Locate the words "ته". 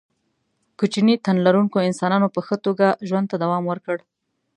3.31-3.35